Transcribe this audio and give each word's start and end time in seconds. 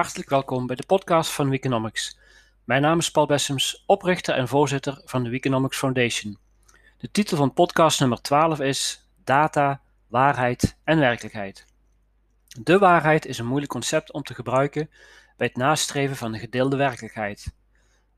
Hartelijk 0.00 0.30
welkom 0.30 0.66
bij 0.66 0.76
de 0.76 0.86
podcast 0.86 1.30
van 1.30 1.48
Weekonomics. 1.48 2.18
Mijn 2.64 2.82
naam 2.82 2.98
is 2.98 3.10
Paul 3.10 3.26
Bessems, 3.26 3.82
oprichter 3.86 4.34
en 4.34 4.48
voorzitter 4.48 5.02
van 5.04 5.22
de 5.22 5.30
Weekonomics 5.30 5.76
Foundation. 5.76 6.38
De 6.98 7.10
titel 7.10 7.36
van 7.36 7.52
podcast 7.52 8.00
nummer 8.00 8.20
12 8.22 8.60
is 8.60 9.08
Data, 9.24 9.82
waarheid 10.06 10.76
en 10.84 10.98
werkelijkheid. 10.98 11.64
De 12.60 12.78
waarheid 12.78 13.26
is 13.26 13.38
een 13.38 13.46
moeilijk 13.46 13.72
concept 13.72 14.12
om 14.12 14.22
te 14.22 14.34
gebruiken 14.34 14.90
bij 15.36 15.46
het 15.46 15.56
nastreven 15.56 16.16
van 16.16 16.34
een 16.34 16.40
gedeelde 16.40 16.76
werkelijkheid. 16.76 17.54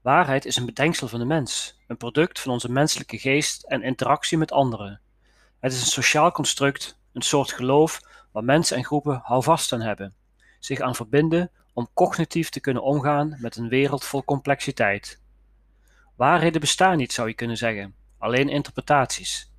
Waarheid 0.02 0.44
is 0.44 0.56
een 0.56 0.66
bedenksel 0.66 1.08
van 1.08 1.18
de 1.18 1.24
mens, 1.24 1.78
een 1.86 1.96
product 1.96 2.40
van 2.40 2.52
onze 2.52 2.70
menselijke 2.70 3.18
geest 3.18 3.62
en 3.62 3.82
interactie 3.82 4.38
met 4.38 4.52
anderen. 4.52 5.00
Het 5.60 5.72
is 5.72 5.80
een 5.80 5.86
sociaal 5.86 6.32
construct, 6.32 6.98
een 7.12 7.22
soort 7.22 7.52
geloof 7.52 8.00
waar 8.32 8.44
mensen 8.44 8.76
en 8.76 8.84
groepen 8.84 9.20
houvast 9.22 9.72
aan 9.72 9.80
hebben, 9.80 10.14
zich 10.58 10.80
aan 10.80 10.94
verbinden 10.94 11.50
om 11.72 11.88
cognitief 11.94 12.48
te 12.48 12.60
kunnen 12.60 12.82
omgaan 12.82 13.36
met 13.38 13.56
een 13.56 13.68
wereld 13.68 14.04
vol 14.04 14.24
complexiteit. 14.24 15.20
Waarheden 16.16 16.60
bestaan 16.60 16.96
niet, 16.96 17.12
zou 17.12 17.28
je 17.28 17.34
kunnen 17.34 17.56
zeggen, 17.56 17.94
alleen 18.18 18.48
interpretaties. 18.48 19.50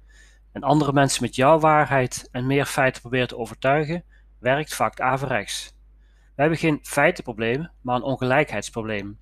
En 0.52 0.64
andere 0.64 0.94
mensen 0.94 1.24
met 1.24 1.36
jouw 1.36 1.60
waarheid 1.60 2.28
en 2.32 2.48
meer 2.48 2.66
feiten 2.66 3.02
proberen 3.02 3.28
te 3.28 3.38
overtuigen, 3.38 4.04
werkt 4.40 4.76
vaak 4.76 5.00
averechts. 5.00 5.74
We 6.36 6.42
hebben 6.42 6.60
geen 6.60 6.80
feitenprobleem, 6.82 7.70
maar 7.82 7.96
een 7.96 8.04
ongelijkheidsprobleem. 8.04 9.18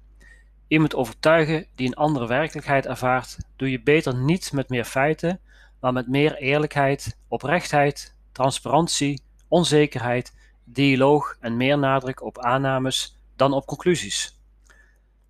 Iemand 0.67 0.95
overtuigen 0.95 1.67
die 1.75 1.87
een 1.87 1.95
andere 1.95 2.27
werkelijkheid 2.27 2.85
ervaart, 2.85 3.37
doe 3.55 3.71
je 3.71 3.81
beter 3.81 4.15
niet 4.15 4.51
met 4.51 4.69
meer 4.69 4.85
feiten, 4.85 5.39
maar 5.79 5.93
met 5.93 6.07
meer 6.07 6.35
eerlijkheid, 6.35 7.17
oprechtheid, 7.27 8.15
transparantie, 8.31 9.21
onzekerheid, 9.47 10.33
dialoog 10.73 11.37
en 11.39 11.57
meer 11.57 11.77
nadruk 11.77 12.23
op 12.23 12.39
aannames 12.39 13.17
dan 13.35 13.53
op 13.53 13.65
conclusies. 13.65 14.39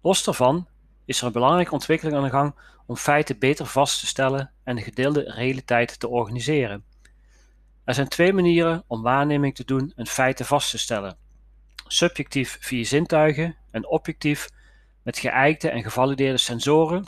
Los 0.01 0.23
daarvan 0.23 0.67
is 1.05 1.19
er 1.19 1.25
een 1.25 1.31
belangrijke 1.31 1.71
ontwikkeling 1.71 2.17
aan 2.17 2.23
de 2.23 2.29
gang 2.29 2.55
om 2.85 2.95
feiten 2.95 3.39
beter 3.39 3.65
vast 3.65 3.99
te 3.99 4.07
stellen 4.07 4.51
en 4.63 4.75
de 4.75 4.81
gedeelde 4.81 5.23
realiteit 5.23 5.99
te 5.99 6.07
organiseren. 6.07 6.83
Er 7.83 7.93
zijn 7.93 8.07
twee 8.07 8.33
manieren 8.33 8.83
om 8.87 9.01
waarneming 9.01 9.55
te 9.55 9.65
doen 9.65 9.93
en 9.95 10.07
feiten 10.07 10.45
vast 10.45 10.71
te 10.71 10.77
stellen: 10.77 11.17
subjectief 11.87 12.57
via 12.61 12.83
zintuigen 12.83 13.55
en 13.71 13.87
objectief 13.87 14.49
met 15.03 15.17
geëikte 15.17 15.69
en 15.69 15.83
gevalideerde 15.83 16.37
sensoren, 16.37 17.05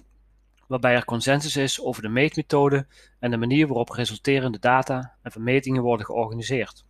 waarbij 0.67 0.95
er 0.95 1.05
consensus 1.05 1.55
is 1.55 1.81
over 1.81 2.01
de 2.01 2.09
meetmethode 2.09 2.87
en 3.19 3.31
de 3.31 3.37
manier 3.37 3.67
waarop 3.67 3.89
resulterende 3.89 4.59
data 4.59 5.13
en 5.21 5.31
vermetingen 5.31 5.81
worden 5.81 6.05
georganiseerd. 6.05 6.85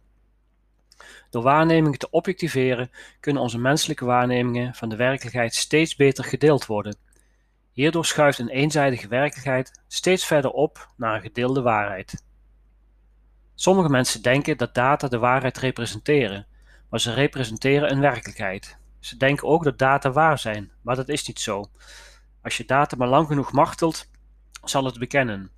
Door 1.30 1.44
waarnemingen 1.44 2.00
te 2.00 2.10
objectiveren 2.10 2.92
kunnen 3.20 3.42
onze 3.42 3.58
menselijke 3.58 4.06
waarnemingen 4.06 4.74
van 4.74 4.90
de 4.90 4.96
werkelijkheid 4.96 5.56
steeds 5.56 5.96
beter 5.96 6.24
gedeeld 6.24 6.66
worden. 6.66 6.98
Hierdoor 7.72 8.06
schuift 8.06 8.40
een 8.40 8.50
eenzijdige 8.50 9.08
werkelijkheid 9.08 9.82
steeds 9.88 10.26
verder 10.26 10.52
op 10.52 10.88
naar 10.98 11.16
een 11.16 11.22
gedeelde 11.22 11.62
waarheid. 11.62 12.24
Sommige 13.56 13.90
mensen 13.90 14.22
denken 14.22 14.58
dat 14.58 14.74
data 14.74 15.08
de 15.08 15.18
waarheid 15.18 15.58
representeren, 15.58 16.48
maar 16.90 17.00
ze 17.00 17.14
representeren 17.14 17.92
een 17.92 18.00
werkelijkheid. 18.00 18.78
Ze 19.00 19.18
denken 19.18 19.48
ook 19.48 19.64
dat 19.64 19.78
data 19.78 20.12
waar 20.12 20.40
zijn, 20.40 20.72
maar 20.82 20.96
dat 20.96 21.10
is 21.10 21.28
niet 21.28 21.40
zo. 21.40 21.66
Als 22.42 22.58
je 22.58 22.66
data 22.66 22.96
maar 22.96 23.08
lang 23.08 23.28
genoeg 23.28 23.52
machtelt, 23.52 24.10
zal 24.64 24.86
het 24.86 25.00
bekennen. 25.00 25.52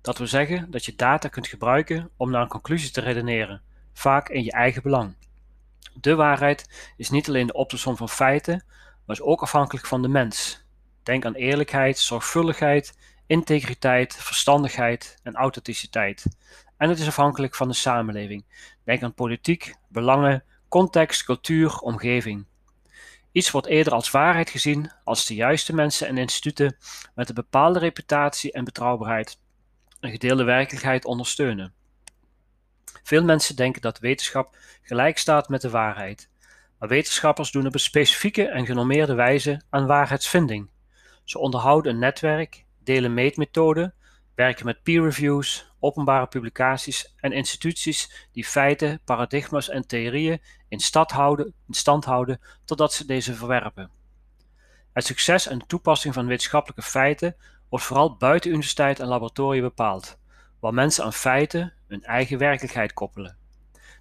Dat 0.00 0.18
wil 0.18 0.26
zeggen 0.26 0.70
dat 0.70 0.84
je 0.84 0.94
data 0.94 1.28
kunt 1.28 1.46
gebruiken 1.46 2.10
om 2.16 2.30
naar 2.30 2.42
een 2.42 2.48
conclusie 2.48 2.90
te 2.90 3.00
redeneren, 3.00 3.62
vaak 3.92 4.28
in 4.28 4.44
je 4.44 4.52
eigen 4.52 4.82
belang. 4.82 5.14
De 5.94 6.14
waarheid 6.14 6.92
is 6.96 7.10
niet 7.10 7.28
alleen 7.28 7.46
de 7.46 7.52
optelsom 7.52 7.96
van 7.96 8.08
feiten, 8.08 8.64
maar 9.06 9.16
is 9.16 9.22
ook 9.22 9.42
afhankelijk 9.42 9.86
van 9.86 10.02
de 10.02 10.08
mens. 10.08 10.64
Denk 11.02 11.24
aan 11.24 11.34
eerlijkheid, 11.34 11.98
zorgvuldigheid, 11.98 12.98
integriteit, 13.26 14.16
verstandigheid 14.16 15.18
en 15.22 15.34
authenticiteit. 15.34 16.26
En 16.76 16.88
het 16.88 16.98
is 16.98 17.06
afhankelijk 17.06 17.54
van 17.54 17.68
de 17.68 17.74
samenleving. 17.74 18.44
Denk 18.84 19.02
aan 19.02 19.14
politiek, 19.14 19.74
belangen, 19.88 20.44
context, 20.68 21.24
cultuur, 21.24 21.78
omgeving. 21.78 22.46
Iets 23.32 23.50
wordt 23.50 23.66
eerder 23.66 23.92
als 23.92 24.10
waarheid 24.10 24.50
gezien 24.50 24.90
als 25.04 25.26
de 25.26 25.34
juiste 25.34 25.74
mensen 25.74 26.08
en 26.08 26.18
instituten 26.18 26.76
met 27.14 27.28
een 27.28 27.34
bepaalde 27.34 27.78
reputatie 27.78 28.52
en 28.52 28.64
betrouwbaarheid 28.64 29.38
een 30.00 30.10
gedeelde 30.10 30.44
werkelijkheid 30.44 31.04
ondersteunen. 31.04 31.72
Veel 33.02 33.24
mensen 33.24 33.56
denken 33.56 33.82
dat 33.82 33.98
wetenschap 33.98 34.56
gelijk 34.82 35.18
staat 35.18 35.48
met 35.48 35.60
de 35.60 35.70
waarheid, 35.70 36.30
maar 36.78 36.88
wetenschappers 36.88 37.50
doen 37.50 37.66
op 37.66 37.74
een 37.74 37.80
specifieke 37.80 38.48
en 38.48 38.66
genormeerde 38.66 39.14
wijze 39.14 39.60
aan 39.70 39.86
waarheidsvinding. 39.86 40.70
Ze 41.24 41.38
onderhouden 41.38 41.92
een 41.92 41.98
netwerk, 41.98 42.64
delen 42.78 43.14
meetmethoden, 43.14 43.94
werken 44.34 44.66
met 44.66 44.82
peer 44.82 45.02
reviews, 45.02 45.72
openbare 45.80 46.26
publicaties 46.26 47.14
en 47.16 47.32
instituties 47.32 48.28
die 48.32 48.44
feiten, 48.44 49.00
paradigma's 49.04 49.68
en 49.68 49.86
theorieën 49.86 50.40
in, 50.68 50.80
houden, 50.92 51.54
stand 51.70 52.04
houden 52.04 52.40
totdat 52.64 52.92
ze 52.92 53.06
deze 53.06 53.34
verwerpen. 53.34 53.90
Het 54.92 55.06
succes 55.06 55.46
en 55.46 55.58
de 55.58 55.66
toepassing 55.66 56.14
van 56.14 56.26
wetenschappelijke 56.26 56.82
feiten 56.82 57.36
wordt 57.68 57.84
vooral 57.84 58.16
buiten 58.16 58.50
universiteit 58.50 59.00
en 59.00 59.06
laboratorium 59.06 59.62
bepaald, 59.62 60.18
waar 60.62 60.74
mensen 60.74 61.04
aan 61.04 61.12
feiten 61.12 61.72
hun 61.86 62.02
eigen 62.04 62.38
werkelijkheid 62.38 62.92
koppelen. 62.92 63.36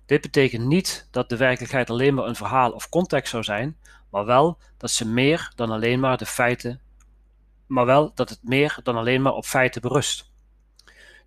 Dit 0.06 0.22
betekent 0.22 0.66
niet 0.66 1.08
dat 1.12 1.30
de 1.30 1.38
werkelijkheid 1.38 1.90
alleen 1.90 2.14
maar 2.14 2.26
een 2.26 2.36
verhaal 2.36 2.72
of 2.72 2.90
context 2.90 3.32
zou 3.32 3.44
zijn, 3.44 3.78
maar 4.10 4.26
wel 4.26 4.58
dat 4.78 4.92
ze 4.92 5.08
meer 5.08 5.52
dan 5.56 5.72
alleen 5.72 6.00
maar 6.00 6.18
de 6.18 6.26
feiten, 6.26 6.82
maar 7.68 7.86
wel 7.86 8.12
dat 8.14 8.30
het 8.30 8.40
meer 8.44 8.80
dan 8.84 8.96
alleen 8.96 9.22
maar 9.22 9.34
op 9.34 9.46
feiten 9.46 9.82
berust. 9.82 10.32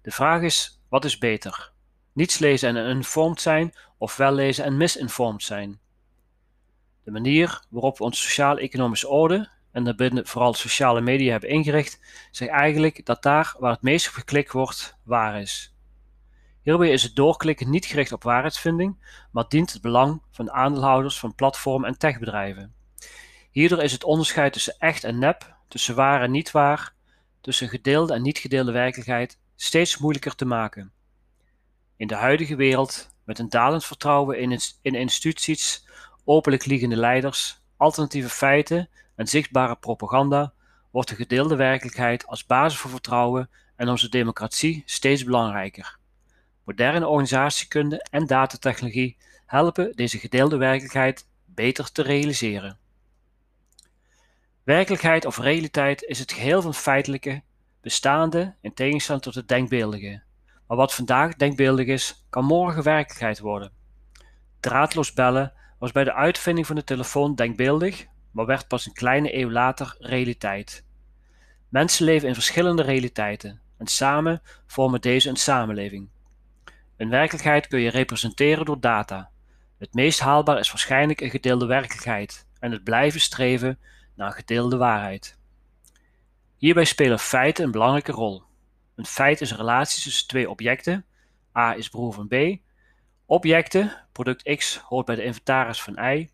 De 0.03 0.11
vraag 0.11 0.43
is: 0.43 0.81
wat 0.89 1.05
is 1.05 1.19
beter? 1.19 1.73
Niets 2.13 2.39
lezen 2.39 2.77
en 2.77 2.97
informed 2.97 3.41
zijn 3.41 3.75
of 3.99 4.17
wel 4.17 4.33
lezen 4.33 4.65
en 4.65 4.77
misinformed 4.77 5.43
zijn? 5.43 5.81
De 7.05 7.11
manier 7.11 7.63
waarop 7.69 7.99
we 7.99 8.05
onze 8.05 8.23
sociaal-economische 8.23 9.09
orde 9.09 9.49
en 9.75 9.85
daarbinnen 9.85 10.27
vooral 10.27 10.55
sociale 10.55 11.01
media 11.01 11.31
hebben 11.31 11.49
ingericht, 11.49 12.01
zegt 12.31 12.51
eigenlijk 12.51 13.07
dat 13.07 13.23
daar 13.23 13.55
waar 13.59 13.73
het 13.73 13.83
meest 13.83 14.09
op 14.09 14.15
geklikt 14.15 14.53
wordt, 14.53 14.97
waar 15.03 15.41
is. 15.41 15.75
Hierbij 16.63 16.91
is 16.91 17.03
het 17.03 17.17
doorklikken 17.17 17.71
niet 17.71 17.87
gericht 17.87 18.13
op 18.13 18.23
waarheidsvinding, 18.23 18.97
maar 19.33 19.45
dient 19.49 19.73
het 19.73 19.83
belang 19.83 20.23
van 20.31 20.51
aandeelhouders 20.51 21.19
van 21.19 21.35
platform- 21.35 21.85
en 21.85 21.99
techbedrijven. 21.99 22.75
Hierdoor 23.51 23.83
is 23.83 23.93
het 23.93 24.05
onderscheid 24.05 24.53
tussen 24.53 24.77
echt 24.79 25.05
en 25.05 25.19
nep, 25.19 25.57
tussen 25.69 25.95
waar 25.95 26.23
en 26.23 26.31
niet 26.31 26.51
waar, 26.51 26.93
tussen 27.41 27.69
gedeelde 27.69 28.15
en 28.15 28.23
niet 28.23 28.39
gedeelde 28.39 28.73
werkelijkheid 28.73 29.39
steeds 29.57 29.99
moeilijker 29.99 30.35
te 30.35 30.45
maken. 30.45 30.93
In 31.97 32.07
de 32.07 32.15
huidige 32.15 32.57
wereld, 32.57 33.11
met 33.25 33.39
een 33.39 33.49
dalend 33.49 33.85
vertrouwen 33.85 34.39
in, 34.39 34.61
in 34.83 34.95
instituties, 34.95 35.89
openlijk 36.25 36.65
liegende 36.65 36.97
leiders, 36.97 37.63
alternatieve 37.77 38.29
feiten 38.29 38.89
en 39.15 39.27
zichtbare 39.27 39.77
propaganda, 39.77 40.53
wordt 40.91 41.09
de 41.09 41.15
gedeelde 41.15 41.57
werkelijkheid 41.57 42.27
als 42.27 42.47
basis 42.47 42.79
voor 42.79 42.91
vertrouwen 42.91 43.51
en 43.77 43.89
onze 43.89 44.09
democratie 44.09 44.83
steeds 44.87 45.25
belangrijker. 45.25 45.99
Moderne 46.65 47.07
organisatiekunde 47.07 48.07
en 48.11 48.27
datatechnologie 48.27 49.17
helpen 49.47 49.93
deze 49.97 50.19
gedeelde 50.19 50.57
werkelijkheid 50.57 51.27
beter 51.45 51.93
te 51.93 52.03
realiseren. 52.03 52.79
Werkelijkheid 54.63 55.25
of 55.25 55.39
realiteit 55.39 56.03
is 56.03 56.19
het 56.19 56.33
geheel 56.33 56.63
van 56.63 56.75
feitelijke, 56.75 57.43
bestaande 57.81 58.55
in 58.61 58.75
tegenstelling 58.75 59.23
tot 59.23 59.35
het 59.35 59.49
denkbeeldige. 59.49 60.23
Maar 60.67 60.77
wat 60.77 60.95
vandaag 60.95 61.35
denkbeeldig 61.35 61.87
is, 61.87 62.27
kan 62.31 62.45
morgen 62.45 62.83
werkelijkheid 62.83 63.39
worden. 63.39 63.73
Draadloos 64.61 65.13
bellen 65.13 65.53
was 65.79 65.93
bij 65.93 66.05
de 66.05 66.15
uitvinding 66.15 66.67
van 66.67 66.77
de 66.77 66.85
telefoon 66.85 67.35
denkbeeldig, 67.35 68.07
maar 68.35 68.47
werd 68.47 68.69
pas 68.69 68.87
een 68.87 68.93
kleine 68.93 69.37
eeuw 69.37 69.51
later 69.51 69.97
realiteit. 69.99 70.85
Mensen 71.69 72.05
leven 72.05 72.29
in 72.29 72.35
verschillende 72.35 72.83
realiteiten 72.83 73.61
en 73.79 73.87
samen 73.87 74.43
vormen 74.67 75.01
deze 75.01 75.29
een 75.29 75.37
samenleving. 75.37 76.09
Een 76.97 77.09
werkelijkheid 77.09 77.67
kun 77.67 77.81
je 77.81 77.91
representeren 77.91 78.65
door 78.65 78.81
data. 78.81 79.31
Het 79.79 79.95
meest 79.95 80.21
haalbaar 80.21 80.59
is 80.59 80.69
waarschijnlijk 80.69 81.21
een 81.21 81.31
gedeelde 81.31 81.67
werkelijkheid 81.67 82.47
en 82.59 82.73
het 82.73 82.85
blijven 82.85 83.21
streven 83.21 83.79
naar 84.15 84.33
gedeelde 84.33 84.77
waarheid. 84.77 85.39
Hierbij 86.57 86.85
spelen 86.85 87.19
feiten 87.19 87.65
een 87.65 87.71
belangrijke 87.71 88.13
rol. 88.13 88.43
Een 88.95 89.07
feit 89.07 89.41
is 89.41 89.51
een 89.51 89.57
relatie 89.57 90.03
tussen 90.03 90.27
twee 90.27 90.51
objecten. 90.51 91.05
A 91.57 91.75
is 91.75 91.89
broer 91.89 92.13
van 92.13 92.29
B. 92.29 92.35
Objecten, 93.27 94.07
product 94.13 94.57
X 94.57 94.77
hoort 94.77 95.07
bij 95.07 95.15
de 95.15 95.25
inventaris 95.25 95.83
van 95.83 95.99
Y. 95.99 96.29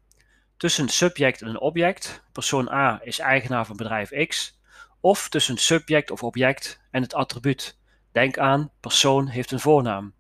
Tussen 0.61 0.89
subject 0.89 1.43
en 1.43 1.49
een 1.49 1.61
object, 1.61 2.23
persoon 2.33 2.69
A 2.69 3.01
is 3.03 3.19
eigenaar 3.19 3.67
van 3.67 3.77
bedrijf 3.77 4.27
X. 4.27 4.61
Of 5.01 5.29
tussen 5.29 5.57
subject 5.57 6.11
of 6.11 6.23
object 6.23 6.81
en 6.91 7.03
het 7.03 7.15
attribuut. 7.15 7.79
Denk 8.13 8.39
aan, 8.39 8.71
persoon 8.81 9.27
heeft 9.29 9.51
een 9.51 9.61
voornaam. 9.61 10.15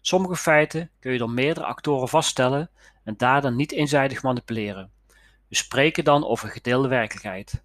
Sommige 0.00 0.36
feiten 0.36 0.90
kun 1.00 1.12
je 1.12 1.18
door 1.18 1.30
meerdere 1.30 1.66
actoren 1.66 2.08
vaststellen 2.08 2.70
en 3.04 3.16
data 3.16 3.48
niet 3.48 3.72
eenzijdig 3.72 4.22
manipuleren. 4.22 4.90
We 5.48 5.56
spreken 5.56 6.04
dan 6.04 6.26
over 6.26 6.48
gedeelde 6.48 6.88
werkelijkheid. 6.88 7.62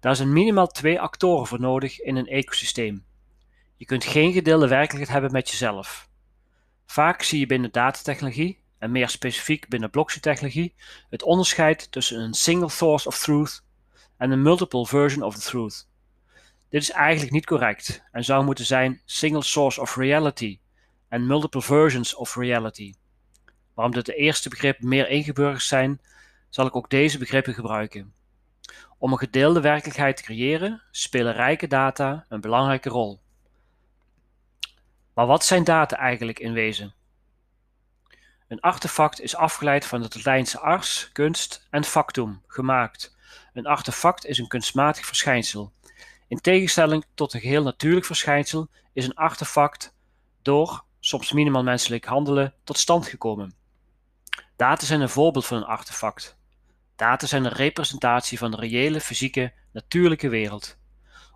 Daar 0.00 0.16
zijn 0.16 0.32
minimaal 0.32 0.66
twee 0.66 1.00
actoren 1.00 1.46
voor 1.46 1.60
nodig 1.60 2.00
in 2.00 2.16
een 2.16 2.28
ecosysteem. 2.28 3.04
Je 3.76 3.84
kunt 3.84 4.04
geen 4.04 4.32
gedeelde 4.32 4.68
werkelijkheid 4.68 5.12
hebben 5.12 5.32
met 5.32 5.50
jezelf. 5.50 6.08
Vaak 6.86 7.22
zie 7.22 7.38
je 7.40 7.46
binnen 7.46 7.72
datatechnologie, 7.72 8.60
en 8.78 8.90
meer 8.90 9.08
specifiek 9.08 9.68
binnen 9.68 9.90
blockchain-technologie, 9.90 10.74
het 11.10 11.22
onderscheid 11.22 11.92
tussen 11.92 12.20
een 12.20 12.34
single 12.34 12.68
source 12.68 13.08
of 13.08 13.18
truth 13.18 13.62
en 14.16 14.30
een 14.30 14.42
multiple 14.42 14.86
version 14.86 15.22
of 15.22 15.34
the 15.34 15.40
truth. 15.40 15.88
Dit 16.68 16.82
is 16.82 16.90
eigenlijk 16.90 17.32
niet 17.32 17.46
correct 17.46 18.02
en 18.12 18.24
zou 18.24 18.44
moeten 18.44 18.64
zijn 18.64 19.00
single 19.04 19.42
source 19.42 19.80
of 19.80 19.96
reality 19.96 20.58
en 21.08 21.26
multiple 21.26 21.62
versions 21.62 22.14
of 22.14 22.36
reality. 22.36 22.94
Waarom 23.74 23.94
dit 23.94 24.06
de 24.06 24.14
eerste 24.14 24.48
begrippen 24.48 24.88
meer 24.88 25.08
ingeburgerd 25.08 25.62
zijn, 25.62 26.00
zal 26.48 26.66
ik 26.66 26.76
ook 26.76 26.90
deze 26.90 27.18
begrippen 27.18 27.54
gebruiken. 27.54 28.12
Om 28.98 29.12
een 29.12 29.18
gedeelde 29.18 29.60
werkelijkheid 29.60 30.16
te 30.16 30.22
creëren, 30.22 30.82
spelen 30.90 31.32
rijke 31.32 31.66
data 31.66 32.24
een 32.28 32.40
belangrijke 32.40 32.88
rol. 32.88 33.20
Maar 35.14 35.26
wat 35.26 35.44
zijn 35.44 35.64
data 35.64 35.96
eigenlijk 35.96 36.38
in 36.38 36.52
wezen? 36.52 36.94
Een 38.48 38.60
artefact 38.60 39.20
is 39.20 39.36
afgeleid 39.36 39.86
van 39.86 40.02
het 40.02 40.14
Latijnse 40.14 40.58
ars, 40.58 41.10
kunst, 41.12 41.66
en 41.70 41.84
factum, 41.84 42.42
gemaakt. 42.46 43.16
Een 43.52 43.66
artefact 43.66 44.26
is 44.26 44.38
een 44.38 44.48
kunstmatig 44.48 45.06
verschijnsel. 45.06 45.72
In 46.28 46.40
tegenstelling 46.40 47.04
tot 47.14 47.34
een 47.34 47.40
geheel 47.40 47.62
natuurlijk 47.62 48.06
verschijnsel 48.06 48.68
is 48.92 49.04
een 49.04 49.14
artefact 49.14 49.94
door, 50.42 50.84
soms 51.00 51.32
minimaal 51.32 51.62
menselijk 51.62 52.04
handelen, 52.04 52.54
tot 52.64 52.78
stand 52.78 53.06
gekomen. 53.06 53.54
Data 54.56 54.86
zijn 54.86 55.00
een 55.00 55.08
voorbeeld 55.08 55.46
van 55.46 55.56
een 55.56 55.64
artefact. 55.64 56.36
Data 56.96 57.26
zijn 57.26 57.44
een 57.44 57.52
representatie 57.52 58.38
van 58.38 58.50
de 58.50 58.56
reële, 58.56 59.00
fysieke, 59.00 59.52
natuurlijke 59.72 60.28
wereld. 60.28 60.78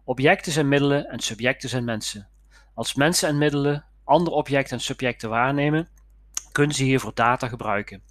Objecten 0.05 0.53
zijn 0.53 0.69
middelen 0.69 1.09
en 1.09 1.20
subjecten 1.20 1.69
zijn 1.69 1.85
mensen. 1.85 2.29
Als 2.75 2.94
mensen 2.94 3.29
en 3.29 3.38
middelen 3.38 3.85
andere 4.05 4.37
objecten 4.37 4.76
en 4.76 4.82
subjecten 4.82 5.31
waarnemen, 5.31 5.88
kunnen 6.52 6.76
ze 6.76 6.84
hiervoor 6.84 7.14
data 7.14 7.49
gebruiken. 7.49 8.02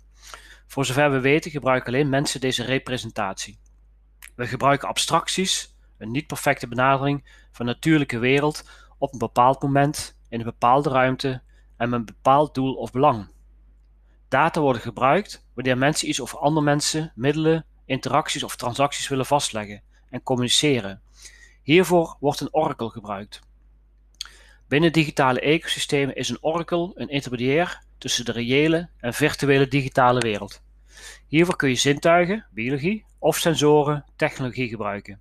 Voor 0.68 0.86
zover 0.86 1.12
we 1.12 1.20
weten 1.20 1.52
gebruiken 1.52 1.94
alleen 1.94 2.10
mensen 2.10 2.42
deze 2.42 2.64
representatie. 2.64 3.60
We 4.36 4.48
gebruiken 4.48 4.88
abstracties, 4.88 5.76
een 5.98 6.12
niet 6.12 6.28
perfecte 6.28 6.68
benadering 6.68 7.48
van 7.52 7.66
de 7.66 7.72
natuurlijke 7.72 8.20
wereld 8.20 8.70
op 8.98 9.14
een 9.14 9.20
bepaald 9.20 9.62
moment, 9.62 10.18
in 10.30 10.40
een 10.40 10.46
bepaalde 10.46 10.90
ruimte 10.90 11.42
en 11.78 11.90
met 11.90 12.00
een 12.00 12.06
bepaald 12.06 12.54
doel 12.54 12.74
of 12.74 12.92
belang. 12.92 13.32
Data 14.28 14.62
worden 14.62 14.82
gebruikt 14.82 15.46
wanneer 15.54 15.78
mensen 15.78 16.10
iets 16.10 16.22
over 16.22 16.38
andere 16.38 16.66
mensen, 16.66 17.12
middelen, 17.16 17.66
interacties 17.86 18.44
of 18.44 18.56
transacties 18.56 19.08
willen 19.08 19.26
vastleggen 19.26 19.82
en 20.10 20.24
communiceren. 20.24 21.02
Hiervoor 21.64 22.18
wordt 22.20 22.40
een 22.40 22.54
oracle 22.54 22.90
gebruikt. 22.90 23.40
Binnen 24.68 24.92
digitale 24.92 25.40
ecosystemen 25.40 26.16
is 26.16 26.30
een 26.30 26.44
oracle 26.44 26.92
een 26.96 27.10
intermediair 27.10 27.84
tussen 28.02 28.26
de 28.26 28.32
reële 28.32 28.90
en 28.98 29.14
virtuele 29.14 29.68
digitale 29.68 30.20
wereld. 30.20 30.62
Hiervoor 31.28 31.56
kun 31.56 31.70
je 31.70 31.76
zintuigen, 31.76 32.46
biologie 32.52 33.06
of 33.20 33.38
sensoren, 33.38 34.06
technologie 34.16 34.70
gebruiken. 34.70 35.20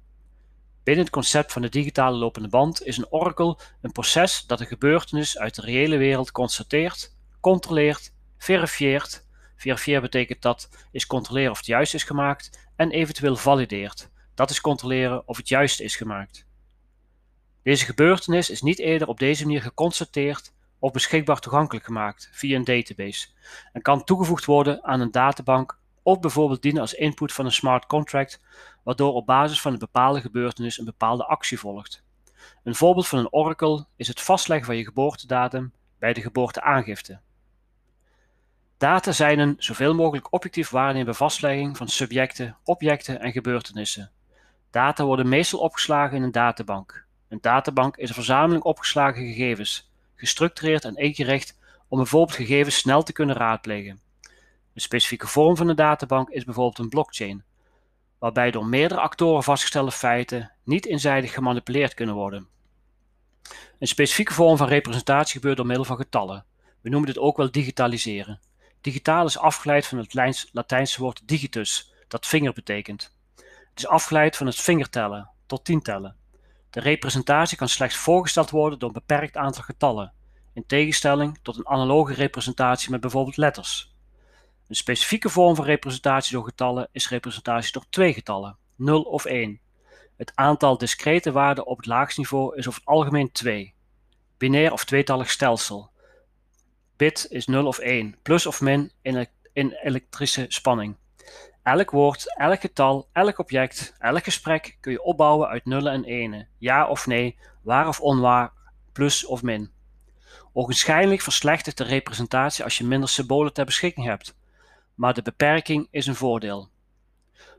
Binnen 0.83 1.05
het 1.05 1.13
concept 1.13 1.53
van 1.53 1.63
de 1.63 1.69
digitale 1.69 2.17
lopende 2.17 2.49
band 2.49 2.87
is 2.87 2.97
een 2.97 3.13
oracle 3.13 3.59
een 3.81 3.93
proces 3.93 4.47
dat 4.47 4.61
een 4.61 4.67
gebeurtenis 4.67 5.39
uit 5.39 5.55
de 5.55 5.63
reële 5.63 5.97
wereld 5.97 6.33
constateert, 6.33 7.17
controleert, 7.41 8.13
verifieert. 8.39 9.27
Verifieer 9.57 10.01
betekent 10.01 10.43
dat 10.43 10.69
is 10.91 11.07
controleren 11.07 11.51
of 11.51 11.57
het 11.57 11.67
juist 11.67 11.95
is 11.95 12.05
gemaakt 12.05 12.69
en 12.77 12.91
eventueel 12.91 13.37
valideert. 13.37 14.11
Dat 14.35 14.51
is 14.51 14.61
controleren 14.61 15.29
of 15.29 15.37
het 15.37 15.49
juist 15.49 15.81
is 15.81 15.97
gemaakt. 15.97 16.47
Deze 17.63 17.85
gebeurtenis 17.85 18.51
is 18.51 18.63
niet 18.63 18.79
eerder 18.79 19.09
op 19.09 19.19
deze 19.19 19.45
manier 19.45 19.63
geconstateerd 19.63 20.53
of 20.81 20.93
beschikbaar 20.93 21.41
toegankelijk 21.41 21.85
gemaakt 21.85 22.29
via 22.33 22.57
een 22.57 22.65
database 22.65 23.29
en 23.73 23.83
kan 23.83 24.05
toegevoegd 24.05 24.45
worden 24.45 24.85
aan 24.85 25.01
een 25.01 25.11
databank 25.11 25.79
of 26.03 26.21
bijvoorbeeld 26.21 26.63
dienen 26.63 26.81
als 26.81 26.95
input 26.95 27.33
van 27.33 27.45
een 27.45 27.53
smart 27.53 27.87
contract, 27.87 28.41
waardoor 28.83 29.15
op 29.15 29.27
basis 29.27 29.61
van 29.61 29.73
een 29.73 29.79
bepaalde 29.79 30.21
gebeurtenis 30.21 30.79
een 30.79 30.85
bepaalde 30.85 31.25
actie 31.25 31.59
volgt. 31.59 32.03
Een 32.63 32.75
voorbeeld 32.75 33.09
van 33.09 33.19
een 33.19 33.33
oracle 33.33 33.87
is 33.97 34.09
het 34.09 34.21
vastleggen 34.21 34.67
van 34.67 34.77
je 34.77 34.85
geboortedatum 34.85 35.73
bij 35.99 36.13
de 36.13 36.21
geboorteaangifte. 36.21 37.21
Data 38.77 39.13
zijn 39.13 39.39
een 39.39 39.55
zoveel 39.59 39.95
mogelijk 39.95 40.33
objectief 40.33 40.71
waarneembare 40.71 41.17
vastlegging 41.17 41.77
van 41.77 41.89
subjecten, 41.89 42.57
objecten 42.65 43.21
en 43.21 43.33
gebeurtenissen. 43.33 44.11
Data 44.71 45.05
worden 45.05 45.29
meestal 45.29 45.59
opgeslagen 45.59 46.17
in 46.17 46.23
een 46.23 46.33
databank. 46.33 47.05
Een 47.29 47.39
databank 47.41 47.97
is 47.97 48.09
een 48.09 48.15
verzameling 48.15 48.63
opgeslagen 48.63 49.27
gegevens, 49.27 49.90
gestructureerd 50.21 50.85
en 50.85 50.97
ingericht 50.97 51.59
om 51.89 51.99
bijvoorbeeld 51.99 52.37
gegevens 52.37 52.77
snel 52.77 53.03
te 53.03 53.13
kunnen 53.13 53.37
raadplegen. 53.37 54.01
Een 54.75 54.81
specifieke 54.81 55.27
vorm 55.27 55.57
van 55.57 55.69
een 55.69 55.77
databank 55.77 56.29
is 56.29 56.45
bijvoorbeeld 56.45 56.79
een 56.79 56.89
blockchain, 56.89 57.45
waarbij 58.19 58.51
door 58.51 58.67
meerdere 58.67 59.01
actoren 59.01 59.43
vastgestelde 59.43 59.93
feiten 59.93 60.53
niet 60.65 60.87
eenzijdig 60.87 61.33
gemanipuleerd 61.33 61.95
kunnen 61.95 62.15
worden. 62.15 62.49
Een 63.79 63.89
specifieke 63.89 64.33
vorm 64.33 64.57
van 64.57 64.69
representatie 64.69 65.35
gebeurt 65.35 65.57
door 65.57 65.67
middel 65.67 65.85
van 65.85 65.97
getallen. 65.97 66.45
We 66.81 66.89
noemen 66.89 67.09
dit 67.09 67.19
ook 67.19 67.37
wel 67.37 67.51
digitaliseren. 67.51 68.41
Digitaal 68.81 69.27
is 69.27 69.39
afgeleid 69.39 69.87
van 69.87 69.99
het 69.99 70.15
Latijnse 70.53 71.01
woord 71.01 71.29
digitus, 71.29 71.93
dat 72.09 72.27
vinger 72.27 72.53
betekent. 72.53 73.15
Het 73.71 73.79
is 73.79 73.87
afgeleid 73.87 74.37
van 74.37 74.47
het 74.47 74.57
vingertellen, 74.57 75.31
tot 75.47 75.65
tientellen. 75.65 76.17
De 76.71 76.81
representatie 76.81 77.57
kan 77.57 77.69
slechts 77.69 77.97
voorgesteld 77.97 78.51
worden 78.51 78.79
door 78.79 78.89
een 78.89 78.95
beperkt 78.95 79.37
aantal 79.37 79.63
getallen, 79.63 80.13
in 80.55 80.67
tegenstelling 80.67 81.39
tot 81.43 81.57
een 81.57 81.69
analoge 81.69 82.15
representatie 82.15 82.91
met 82.91 83.01
bijvoorbeeld 83.01 83.37
letters. 83.37 83.95
Een 84.69 84.77
specifieke 84.77 85.29
vorm 85.29 85.55
van 85.55 85.65
representatie 85.65 86.33
door 86.33 86.45
getallen 86.45 86.89
is 86.93 87.09
representatie 87.09 87.73
door 87.73 87.85
twee 87.91 88.13
getallen, 88.13 88.57
0 88.77 89.03
of 89.03 89.25
1. 89.25 89.61
Het 90.17 90.33
aantal 90.35 90.79
discrete 90.79 91.33
waarden 91.33 91.67
op 91.67 91.77
het 91.77 91.87
laagste 91.87 92.21
niveau 92.21 92.57
is 92.57 92.69
over 92.69 92.81
het 92.81 92.89
algemeen 92.89 93.33
2. 93.33 93.75
Binair 94.37 94.73
of 94.73 94.85
tweetallig 94.85 95.31
stelsel. 95.31 95.91
Bit 96.97 97.27
is 97.31 97.47
0 97.47 97.67
of 97.67 97.79
1, 97.79 98.17
plus 98.23 98.47
of 98.47 98.61
min 98.61 98.93
in, 99.03 99.27
in 99.53 99.73
elektrische 99.73 100.45
spanning. 100.49 100.97
Elk 101.63 101.91
woord, 101.91 102.37
elk 102.37 102.61
getal, 102.61 103.09
elk 103.13 103.39
object, 103.39 103.95
elk 103.99 104.25
gesprek 104.25 104.77
kun 104.81 104.93
je 104.93 105.03
opbouwen 105.03 105.49
uit 105.49 105.65
nullen 105.65 105.93
en 105.93 106.05
enen, 106.05 106.49
ja 106.59 106.89
of 106.89 107.07
nee, 107.07 107.39
waar 107.63 107.89
of 107.89 108.01
onwaar, 108.01 108.53
plus 108.93 109.27
of 109.27 109.43
min. 109.43 109.71
Ogenschijnlijk 110.53 111.21
verslechtert 111.21 111.77
de 111.77 111.85
representatie 111.85 112.65
als 112.65 112.79
je 112.79 112.85
minder 112.85 113.09
symbolen 113.09 113.53
ter 113.53 113.65
beschikking 113.65 114.07
hebt, 114.07 114.37
maar 114.95 115.15
de 115.15 115.23
beperking 115.23 115.89
is 115.91 116.07
een 116.07 116.15
voordeel. 116.15 116.71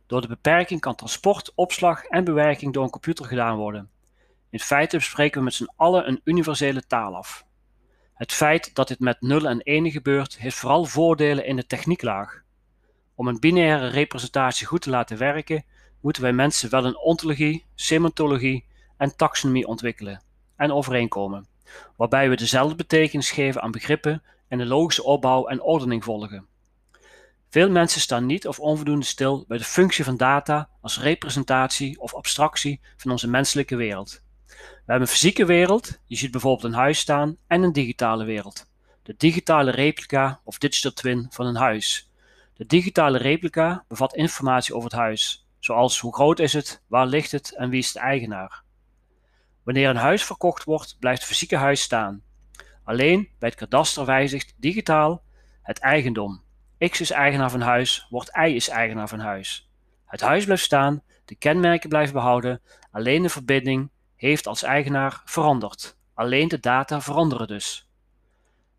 Door 0.07 0.21
de 0.21 0.27
beperking 0.27 0.79
kan 0.79 0.95
transport, 0.95 1.51
opslag 1.55 2.03
en 2.03 2.23
bewerking 2.23 2.73
door 2.73 2.83
een 2.83 2.89
computer 2.89 3.25
gedaan 3.25 3.57
worden. 3.57 3.89
In 4.49 4.59
feite 4.59 4.97
bespreken 4.97 5.37
we 5.37 5.43
met 5.43 5.53
z'n 5.53 5.71
allen 5.75 6.07
een 6.07 6.21
universele 6.23 6.87
taal 6.87 7.15
af. 7.15 7.45
Het 8.13 8.31
feit 8.31 8.75
dat 8.75 8.87
dit 8.87 8.99
met 8.99 9.21
nullen 9.21 9.51
en 9.51 9.61
enen 9.61 9.91
gebeurt, 9.91 10.37
heeft 10.37 10.55
vooral 10.55 10.85
voordelen 10.85 11.45
in 11.45 11.55
de 11.55 11.65
technieklaag. 11.65 12.43
Om 13.15 13.27
een 13.27 13.39
binaire 13.39 13.87
representatie 13.87 14.67
goed 14.67 14.81
te 14.81 14.89
laten 14.89 15.17
werken, 15.17 15.63
moeten 16.01 16.21
wij 16.21 16.33
mensen 16.33 16.69
wel 16.69 16.85
een 16.85 16.97
ontologie, 16.97 17.65
semantologie 17.75 18.65
en 18.97 19.15
taxonomie 19.15 19.67
ontwikkelen 19.67 20.21
en 20.55 20.71
overeenkomen, 20.71 21.47
waarbij 21.95 22.29
we 22.29 22.35
dezelfde 22.35 22.75
betekenis 22.75 23.31
geven 23.31 23.61
aan 23.61 23.71
begrippen 23.71 24.23
en 24.47 24.57
de 24.57 24.65
logische 24.65 25.03
opbouw 25.03 25.47
en 25.47 25.61
ordening 25.61 26.03
volgen. 26.03 26.45
Veel 27.49 27.69
mensen 27.69 28.01
staan 28.01 28.25
niet 28.25 28.47
of 28.47 28.59
onvoldoende 28.59 29.05
stil 29.05 29.45
bij 29.47 29.57
de 29.57 29.63
functie 29.63 30.03
van 30.03 30.17
data 30.17 30.69
als 30.81 30.99
representatie 30.99 31.99
of 31.99 32.13
abstractie 32.13 32.79
van 32.97 33.11
onze 33.11 33.27
menselijke 33.27 33.75
wereld. 33.75 34.21
We 34.47 34.97
hebben 34.97 35.01
een 35.01 35.13
fysieke 35.13 35.45
wereld, 35.45 35.99
je 36.05 36.15
ziet 36.15 36.31
bijvoorbeeld 36.31 36.63
een 36.63 36.79
huis 36.79 36.99
staan, 36.99 37.37
en 37.47 37.63
een 37.63 37.73
digitale 37.73 38.23
wereld. 38.23 38.69
De 39.03 39.15
digitale 39.17 39.71
replica 39.71 40.39
of 40.43 40.57
digital 40.57 40.91
twin 40.91 41.27
van 41.29 41.45
een 41.45 41.55
huis. 41.55 42.10
De 42.61 42.67
digitale 42.67 43.17
replica 43.17 43.83
bevat 43.87 44.15
informatie 44.15 44.75
over 44.75 44.89
het 44.89 44.99
huis, 44.99 45.47
zoals 45.59 45.99
hoe 45.99 46.13
groot 46.13 46.39
is 46.39 46.53
het, 46.53 46.83
waar 46.87 47.05
ligt 47.05 47.31
het 47.31 47.55
en 47.55 47.69
wie 47.69 47.79
is 47.79 47.91
de 47.91 47.99
eigenaar. 47.99 48.63
Wanneer 49.63 49.89
een 49.89 49.95
huis 49.95 50.23
verkocht 50.23 50.63
wordt, 50.63 50.97
blijft 50.99 51.19
het 51.19 51.27
fysieke 51.27 51.55
huis 51.55 51.81
staan. 51.81 52.23
Alleen 52.83 53.29
bij 53.39 53.49
het 53.49 53.57
kadaster 53.57 54.05
wijzigt 54.05 54.53
digitaal 54.57 55.23
het 55.61 55.79
eigendom. 55.79 56.43
X 56.89 57.01
is 57.01 57.11
eigenaar 57.11 57.51
van 57.51 57.61
huis, 57.61 58.07
wordt 58.09 58.37
Y 58.37 58.55
is 58.55 58.69
eigenaar 58.69 59.07
van 59.07 59.19
huis. 59.19 59.69
Het 60.05 60.21
huis 60.21 60.45
blijft 60.45 60.63
staan, 60.63 61.03
de 61.25 61.35
kenmerken 61.35 61.89
blijven 61.89 62.13
behouden, 62.13 62.61
alleen 62.91 63.21
de 63.21 63.29
verbinding 63.29 63.89
heeft 64.15 64.47
als 64.47 64.63
eigenaar 64.63 65.21
veranderd. 65.25 65.97
Alleen 66.13 66.47
de 66.47 66.59
data 66.59 67.01
veranderen 67.01 67.47
dus. 67.47 67.87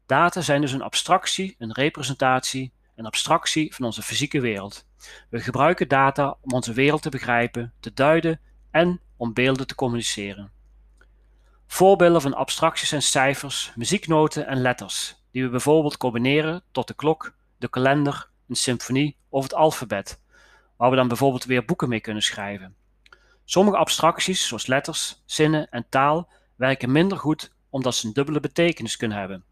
Data 0.06 0.40
zijn 0.40 0.60
dus 0.60 0.72
een 0.72 0.82
abstractie, 0.82 1.54
een 1.58 1.72
representatie, 1.72 2.72
een 2.94 3.06
abstractie 3.06 3.74
van 3.74 3.84
onze 3.84 4.02
fysieke 4.02 4.40
wereld. 4.40 4.86
We 5.30 5.40
gebruiken 5.40 5.88
data 5.88 6.36
om 6.40 6.52
onze 6.52 6.72
wereld 6.72 7.02
te 7.02 7.08
begrijpen, 7.10 7.72
te 7.80 7.92
duiden 7.92 8.40
en 8.70 9.00
om 9.16 9.32
beelden 9.32 9.66
te 9.66 9.74
communiceren. 9.74 10.50
Voorbeelden 11.66 12.20
van 12.20 12.34
abstracties 12.34 12.88
zijn 12.88 13.02
cijfers, 13.02 13.72
muzieknoten 13.76 14.46
en 14.46 14.60
letters, 14.60 15.16
die 15.30 15.42
we 15.42 15.48
bijvoorbeeld 15.48 15.96
combineren 15.96 16.62
tot 16.70 16.88
de 16.88 16.94
klok, 16.94 17.34
de 17.58 17.68
kalender, 17.68 18.28
een 18.48 18.56
symfonie 18.56 19.16
of 19.28 19.42
het 19.42 19.54
alfabet, 19.54 20.20
waar 20.76 20.90
we 20.90 20.96
dan 20.96 21.08
bijvoorbeeld 21.08 21.44
weer 21.44 21.64
boeken 21.64 21.88
mee 21.88 22.00
kunnen 22.00 22.22
schrijven. 22.22 22.74
Sommige 23.44 23.76
abstracties, 23.76 24.46
zoals 24.46 24.66
letters, 24.66 25.22
zinnen 25.26 25.70
en 25.70 25.86
taal, 25.88 26.28
werken 26.56 26.92
minder 26.92 27.18
goed 27.18 27.52
omdat 27.70 27.94
ze 27.94 28.06
een 28.06 28.12
dubbele 28.12 28.40
betekenis 28.40 28.96
kunnen 28.96 29.18
hebben. 29.18 29.44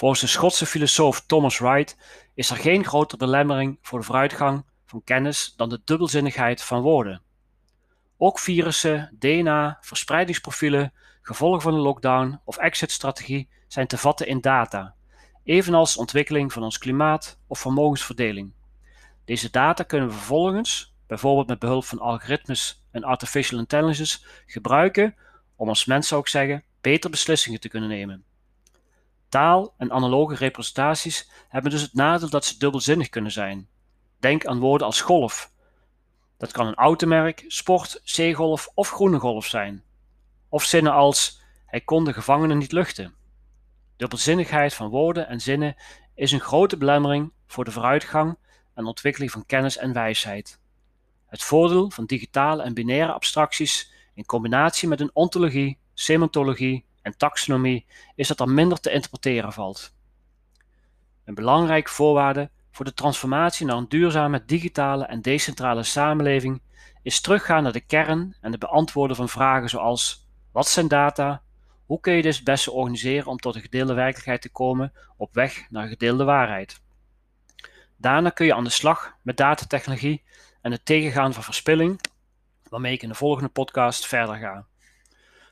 Volgens 0.00 0.20
de 0.20 0.26
Schotse 0.26 0.66
filosoof 0.66 1.20
Thomas 1.26 1.58
Wright 1.58 1.96
is 2.34 2.50
er 2.50 2.56
geen 2.56 2.84
grotere 2.84 3.16
belemmering 3.16 3.78
voor 3.82 3.98
de 3.98 4.04
vooruitgang 4.04 4.64
van 4.86 5.04
kennis 5.04 5.54
dan 5.56 5.68
de 5.68 5.80
dubbelzinnigheid 5.84 6.62
van 6.62 6.80
woorden. 6.80 7.22
Ook 8.16 8.38
virussen, 8.38 9.16
DNA, 9.18 9.78
verspreidingsprofielen, 9.80 10.92
gevolgen 11.22 11.60
van 11.60 11.72
de 11.72 11.78
lockdown 11.78 12.40
of 12.44 12.56
exit-strategie 12.56 13.48
zijn 13.68 13.86
te 13.86 13.98
vatten 13.98 14.26
in 14.26 14.40
data, 14.40 14.94
evenals 15.44 15.96
ontwikkeling 15.96 16.52
van 16.52 16.62
ons 16.62 16.78
klimaat 16.78 17.38
of 17.46 17.58
vermogensverdeling. 17.58 18.52
Deze 19.24 19.50
data 19.50 19.82
kunnen 19.82 20.08
we 20.08 20.14
vervolgens, 20.14 20.94
bijvoorbeeld 21.06 21.48
met 21.48 21.58
behulp 21.58 21.84
van 21.84 21.98
algoritmes 21.98 22.84
en 22.90 23.04
artificial 23.04 23.58
intelligence, 23.58 24.18
gebruiken 24.46 25.14
om 25.56 25.68
als 25.68 25.84
mens 25.84 26.08
zou 26.08 26.20
ik 26.20 26.28
zeggen 26.28 26.64
beter 26.80 27.10
beslissingen 27.10 27.60
te 27.60 27.68
kunnen 27.68 27.88
nemen. 27.88 28.24
Taal 29.30 29.74
en 29.76 29.92
analoge 29.92 30.34
representaties 30.34 31.30
hebben 31.48 31.70
dus 31.70 31.82
het 31.82 31.94
nadeel 31.94 32.30
dat 32.30 32.44
ze 32.44 32.58
dubbelzinnig 32.58 33.08
kunnen 33.08 33.32
zijn. 33.32 33.68
Denk 34.18 34.46
aan 34.46 34.58
woorden 34.58 34.86
als 34.86 35.00
golf. 35.00 35.52
Dat 36.38 36.52
kan 36.52 36.66
een 36.66 36.74
automerk, 36.74 37.44
sport, 37.46 38.00
zeegolf 38.04 38.70
of 38.74 38.90
groene 38.90 39.18
golf 39.18 39.46
zijn. 39.46 39.84
Of 40.48 40.64
zinnen 40.64 40.92
als 40.92 41.42
hij 41.66 41.80
kon 41.80 42.04
de 42.04 42.12
gevangenen 42.12 42.58
niet 42.58 42.72
luchten. 42.72 43.14
Dubbelzinnigheid 43.96 44.74
van 44.74 44.88
woorden 44.88 45.28
en 45.28 45.40
zinnen 45.40 45.76
is 46.14 46.32
een 46.32 46.40
grote 46.40 46.76
belemmering 46.76 47.32
voor 47.46 47.64
de 47.64 47.70
vooruitgang 47.70 48.38
en 48.74 48.84
ontwikkeling 48.84 49.30
van 49.30 49.46
kennis 49.46 49.76
en 49.76 49.92
wijsheid. 49.92 50.60
Het 51.26 51.42
voordeel 51.42 51.90
van 51.90 52.04
digitale 52.04 52.62
en 52.62 52.74
binaire 52.74 53.12
abstracties 53.12 53.92
in 54.14 54.26
combinatie 54.26 54.88
met 54.88 55.00
een 55.00 55.10
ontologie, 55.12 55.78
semantologie 55.94 56.84
en 57.02 57.16
taxonomie 57.16 57.86
is 58.14 58.28
dat 58.28 58.40
er 58.40 58.48
minder 58.48 58.80
te 58.80 58.90
interpreteren 58.90 59.52
valt. 59.52 59.94
Een 61.24 61.34
belangrijke 61.34 61.90
voorwaarde 61.90 62.50
voor 62.70 62.84
de 62.84 62.94
transformatie 62.94 63.66
naar 63.66 63.76
een 63.76 63.88
duurzame 63.88 64.44
digitale 64.44 65.04
en 65.04 65.22
decentrale 65.22 65.82
samenleving 65.82 66.60
is 67.02 67.20
teruggaan 67.20 67.62
naar 67.62 67.72
de 67.72 67.80
kern 67.80 68.36
en 68.40 68.50
het 68.50 68.60
beantwoorden 68.60 69.16
van 69.16 69.28
vragen 69.28 69.68
zoals 69.68 70.28
wat 70.52 70.68
zijn 70.68 70.88
data, 70.88 71.42
hoe 71.86 72.00
kun 72.00 72.12
je 72.12 72.22
dit 72.22 72.34
het 72.34 72.44
beste 72.44 72.70
organiseren 72.70 73.26
om 73.26 73.38
tot 73.38 73.54
een 73.54 73.60
gedeelde 73.60 73.94
werkelijkheid 73.94 74.42
te 74.42 74.50
komen 74.50 74.92
op 75.16 75.34
weg 75.34 75.66
naar 75.70 75.88
gedeelde 75.88 76.24
waarheid. 76.24 76.80
Daarna 77.96 78.30
kun 78.30 78.46
je 78.46 78.54
aan 78.54 78.64
de 78.64 78.70
slag 78.70 79.14
met 79.22 79.36
datatechnologie 79.36 80.22
en 80.60 80.72
het 80.72 80.84
tegengaan 80.84 81.32
van 81.32 81.42
verspilling, 81.42 82.00
waarmee 82.68 82.92
ik 82.92 83.02
in 83.02 83.08
de 83.08 83.14
volgende 83.14 83.48
podcast 83.48 84.06
verder 84.06 84.36
ga. 84.36 84.66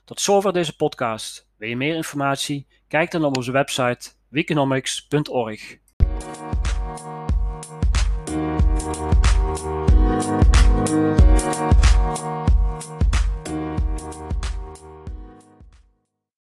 Tot 0.09 0.21
zover 0.21 0.53
deze 0.53 0.77
podcast. 0.77 1.49
Wil 1.57 1.69
je 1.69 1.77
meer 1.77 1.95
informatie? 1.95 2.67
Kijk 2.87 3.11
dan 3.11 3.25
op 3.25 3.37
onze 3.37 3.53
website 3.53 4.11
weeconomics.org. 4.29 5.77